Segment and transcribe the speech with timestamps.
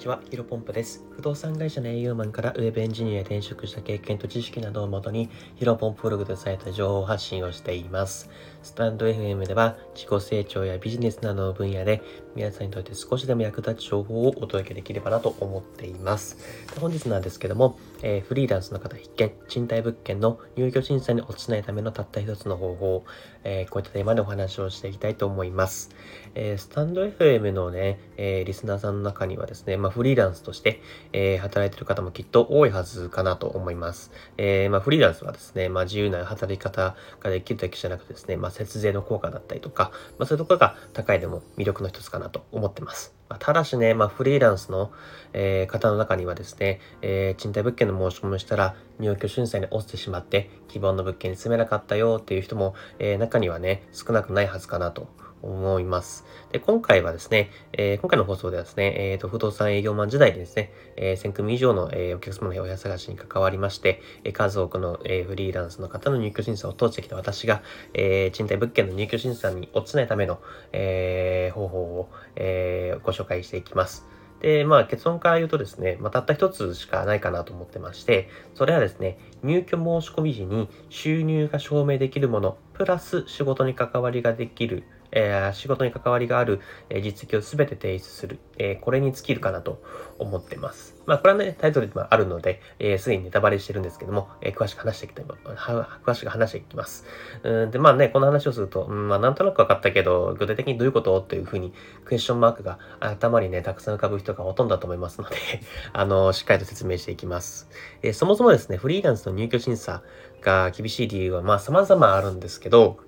[0.00, 1.04] ちは、ヒロポンプです。
[1.10, 8.30] 不動産会社の営業マンからウェブエンジニアへ転職した経験と知識などをもとに、ヒロポンプブログでされた情報発信をしています。
[8.62, 12.02] スタンド FM では、自己成長やビジネスなどの分野で、
[12.34, 16.38] 皆さんにとって少しでも役立つ情報をお届けできればなと思っています。
[16.80, 23.04] 本日なんですけども、えー、フリーランスの方必見、賃貸物件の入居審査に落ちないためのたった一つの方法、
[23.44, 25.90] えー、こういったテーマでお話をしていきたいと思います。
[26.34, 30.80] えー、スタンド FM のね、えリスナーさんの中にはですね、まあ、フリーランスとして、
[31.12, 34.10] え働いてる方もきっと多いはずかなと思います。
[34.36, 43.14] えまあ、フリーランスはですね、まあ、自由な働き方ができるだけじゃなくてですね、まあ、節税の効果だったりとか、まあ、そういうところが高いでも魅力の一つかなと思ってます。
[43.28, 44.90] まあ、ただしね、まあ、フリーランスの、
[45.32, 55.08] えー、方の中にはですね、えー、賃貸物件の申し込みをしたら入居審査に落ちてしまって希望の物件に住めなかったよっていう人も、えー、中にはね、少なくないはずかなと
[55.42, 56.24] 思います。
[56.52, 67.62] で、今回はですね、えー、今回の放送ではですね、え、ー、と、不動産営業マン時代でですね、えー、1000組以上の、えー、お客様の部屋探しに関わりまして、えー、数多くの、えー、フリーランスの方の入居審査を通してきた私が、
[67.94, 70.40] えー、賃貸物件の入居審査に落ちないための、
[70.72, 74.06] えー、方法を、えー、ご紹介していきます。
[74.40, 89.82] で、まあ結論から言うとですね、まあ、たった一つしかないかなと思ってまして、それはですね、入居申し込み時に収入が証明できるもの、プラス仕事に関わりができるえー、仕事に関わりがある、え、実績をすべて提出する、え、これに尽きるかなと
[90.18, 90.96] 思ってます。
[91.06, 97.04] まあ、これはね、タイトルでもあるので、え、すでにネタバレしてるんですけども、え、詳しく話していきたい、詳しく話していきます。
[97.42, 101.20] うんで、まあね、この話をすると、うん、まあ、なんとなく分かったけど、具体的にどういうこと？
[101.20, 101.72] というふうに、
[102.04, 105.36] クエスチョンマークが頭にね、たくさん浮かぶ人がほとんどだと思いますので
[105.92, 107.68] あの、しっかりと説明していきます。
[108.02, 110.02] え、そもそもですね、フリーランスの入居審査
[110.40, 112.98] が厳しい理由は、まあ、様々あるんですけど、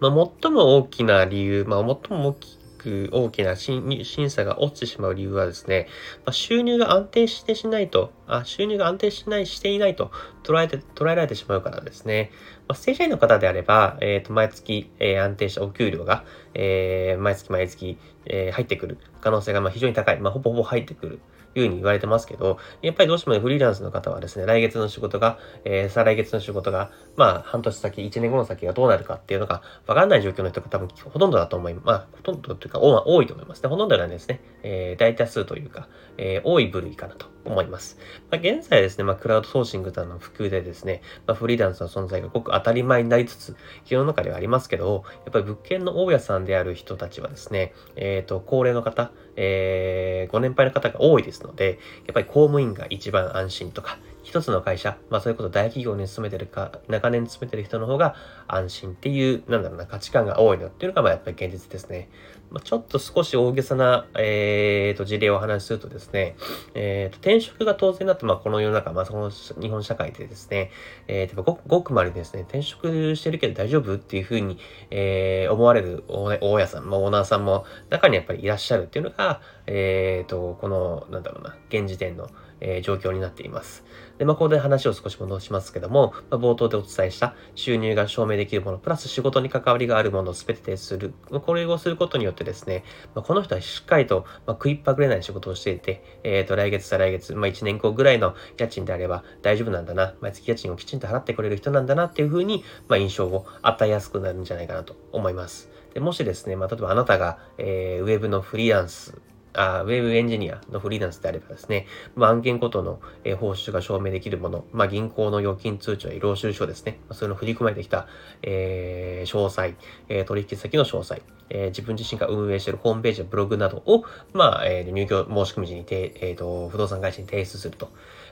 [0.00, 5.88] まあ、最も大きな理由、まあ、最も大きく大きな審査が落ちてしまう理由はですね、
[6.24, 10.12] まあ、収入が安定してしないと、あ収入が安定しない、していないと
[10.44, 12.30] 捉えて、捉えられてしまうからですね。
[12.68, 16.24] まあ、正社員の方であれば、えっ、ー、と、毎月、えー、安定したお給料が、
[16.54, 20.20] えー、毎月毎月、えー、入ってくる可能性がまあ非常に高い。
[20.20, 21.20] まあ、ほぼほぼ入ってくる。
[21.60, 31.86] いうふうに言われてますけど、やっぱりどうしてもフリーランスの方はですね、来月の仕事が、えー、再来月の仕事が、まあ、半年先、1年後の先がどうなるかっていうのがわかんない状況の人が多分ほとんどだと思います。
[31.86, 33.68] まあ、ほとんどというか、多いと思いますね。
[33.68, 37.98] ほとんどなんですね、えー、大多数というか、えー、多い部類かなと思います。
[38.30, 43.56] まあ、現在ですね、まあ、クラウドソーシングなどの普及でですね、まあ、フリーランスの存在がごく当たり前になりつつ、
[43.86, 58.16] 世の中ではありますけど、やっぱり物件の大家さんである人たちはですね、えっ、ー、と、高齢の方、えー、ご年配の方が多いですので、やっぱり公務員が一番安心とか、一つの会社、まあそういうこと大企業に勤めてるか、長年勤めてる人の方が
[58.48, 62.08] 安心っていう、なんだろうな、価値観が多いのっていうのが、まあやっぱり現実ですね。
[62.50, 66.36] まあ、ちょっと少し大げさな、えー、と事例をお話しするとですね、
[66.74, 70.72] えー、と転職が当然だと、まあこの世の中、まあその日本社会でですね、
[71.06, 74.58] えー、とごごくまでですね、転職してるけど大丈夫っていうふうに、
[74.90, 82.28] えー、思われる大家さん、まあオーナーさんも中にやっぱりいらっしゃるっていうのが、えー、と、この、なんだろうな、現時点の、
[82.60, 83.84] えー、状況になっています。
[84.18, 91.14] で、まあ、ここで話を少し戻しますけども、まあ、冒頭でお伝えした収入が証明できるもの、プラス仕事に関わりがあるものを全て提出する。
[91.44, 92.84] これをすることによってですね、
[93.14, 105.70] まあ、この人はしっかりと、まあ食いっぱぐれない仕事をしていて、えっ、ー、と、来月再来月、まあ、1年後ぐらいの家賃であれば大丈夫なんだな、毎月家賃をきちんと払ってくれる人なんだなっていうふうに、まあ印象を与えやすくなるんじゃないかなと思います。
[105.96, 109.14] でもしですね、まあ、例えばあなたが、えー、ウェブのフリーランス
[109.56, 118.06] あウェブエンジニアのフリーランスであればですね、まあ、案件ごとの、え、報酬が証明できるもの、まあ、銀行の預金通帳や領収書ですね、ま、そういうの振り込まれてきた、
[118.42, 119.74] えー、詳細、
[120.08, 127.90] え、取引先の詳細、え、自分自身が運営しているホームページやブログなどを、まあ、えー、入居申し込み時にて、えーと、不動産会社に提出すると。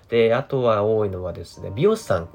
[0.08, 2.28] で、あとは多いのはですね、美容師さん、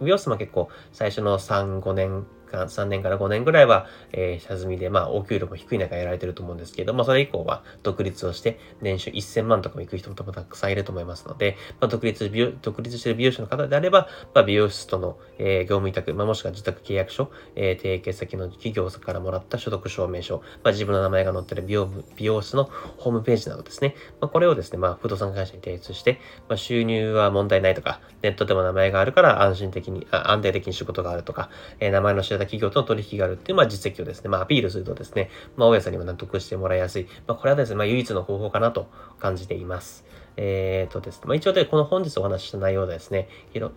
[0.00, 2.26] 美容師さんは結構最初の3、5年
[2.56, 31.50] 間、3年から5年ぐらいは、えー、下積みで、まあ、お給料も低い中やられてると思うんですけど、まあ、それ以降は独立をして、年収1000万とかも行く人もたくさんいると思いますので、まあ、独立、独立してる美容師の方であれば、まあ、美容室との、えー、業務委託、まあ、もしくは自宅契約書、えー、提携先の企業からもらった所得証明書、まあ、自分の名前が載ってる美容美容室のホームページなどですね、まあ、これをですね、まあ、不動産会社に提出して、まあ、収入は問題ないとか、ネットでも名前があるから安心的に、安定的に仕事があるとか、
[31.80, 37.06] えー、名前の知ら企業との取引があるっていう、まあ、実績をですね、まあ、アピールするとですね、まあ、大家さんにも納得してもらいやすい。
[37.26, 38.88] まあ、これはですね、まあ、唯一の方法かなと
[39.18, 40.04] 感じています。
[40.36, 43.28] えっ、ー、とですね、まあ、一応で、この本日お話しした内容でですね、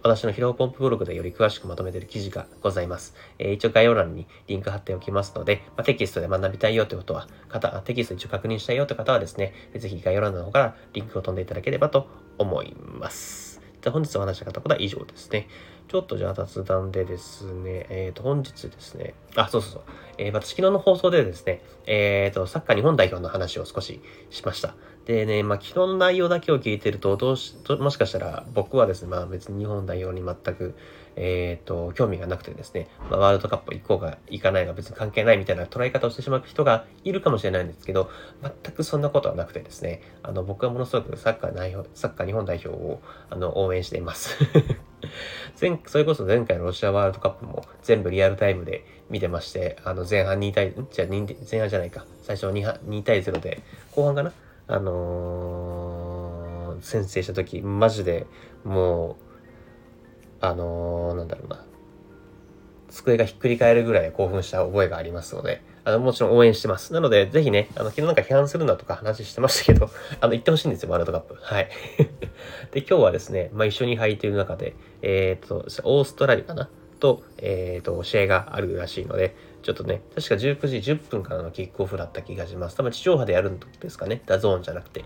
[0.04, 3.16] 私のヒロポンプブログでより詳しくまとめている記事がございます。
[3.40, 13.47] えー、一応概要欄にリンク貼っておきますので、まあ、テキストで学びたいよということは、方、テキスト一応確認したいよという方はですね、ぜひ概要欄の方からリンクを飛んでいただければと思います。
[13.88, 15.48] で本日お話したかったことは以上ですね。
[15.88, 19.84] ちょっとじゃあ雑談でですね、えっ、ー、と、本日ですね、あ、そうそうそう、
[20.18, 24.76] えー、私昨日の放送でですね、えっ、ー、と、サッカー日本代表の話を少ししました。
[25.08, 30.76] でね、まあ、昨日の内容だけを聞いてると、どうし、もしかしたら僕はですね、まあ別に日本代表に全く、
[31.16, 38.12] えっ、ー、と、興味がなくてですね、まあ、ワールドカップ行こうが行かないが別に関係ないみたいな捉え方をしてしまう人がいるかもしれないんですけど、
[38.42, 43.00] 全くそんなことはなくてですね、あの、僕はものすごくサッカー代表、サッカー日本代表を、
[43.30, 44.36] あの、応援しています。
[45.62, 53.62] 前、それこそ前回のロシアワールドカップも全部リアルタイムで見てまして、あの、前半2対、じゃあ前半じゃないか、最初 2, 2対0で、
[53.96, 54.34] 後半かな
[54.68, 58.28] あのー、先制した時マジで
[58.64, 59.16] もう
[60.42, 61.66] あのー、なんだろうな
[62.90, 66.94] 机がひっくり返るぐらい興奮した覚えがありますので、あの、もちろん応援してます。
[66.94, 71.36] なので、ぜひね、あの、昨日なんか批判するなとか話してましたけど、 あの、行ってほしいんですよ、ワールドカップ。
[71.40, 71.70] はい。
[72.72, 76.70] で、今日はですね、まあ、一緒に入っている中で、えっ、と、オーストラリアかな？
[77.00, 79.36] と、えっ、と、試合があるらしいので、
[79.68, 82.78] ちょっとね、確か19時10分からのキックオフだった気がします。
[82.78, 84.22] 多分地上波でやるんですかね。
[84.26, 85.04] DAZN じゃなくて。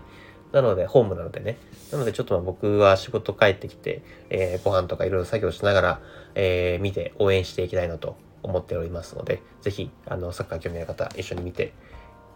[0.52, 1.58] なので、ホームなのでね。
[1.90, 6.00] なので、ちょっとまあ僕は仕事帰ってきて、えー、ご飯とかいろいろ作業しながら、
[6.36, 11.72] えー、見て応援していきたいなと思っておりますので、ぜひ、あの、サッカー興味ある方、一緒に見て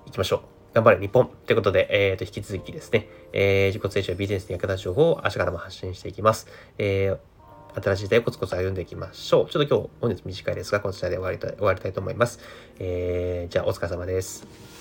[0.06, 0.74] いきましょう。
[0.74, 6.48] 頑張れ日本ということで、えー、と、引き続きですね、えー、自己成長ビジネスに役立つ情報を明日からも発信していきます。
[6.76, 7.35] えー
[7.82, 9.50] 新しい時代をコツコツ歩んでいきましょう。
[9.50, 12.40] ちょっと今日、本日短いですが、こちらで終わりたい終わりたいと思います。
[12.78, 14.75] えー、じゃあ、お疲れ様です。